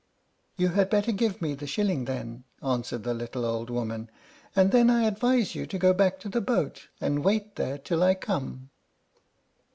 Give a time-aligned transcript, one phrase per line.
[0.57, 4.09] "You had better give me the shilling, then," answered the little old woman;
[4.55, 8.01] "and then I advise you to go back to the boat, and wait there till
[8.01, 8.71] I come."